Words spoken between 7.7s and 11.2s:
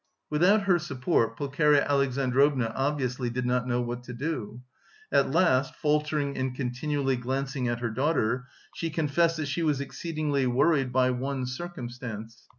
her daughter, she confessed that she was exceedingly worried by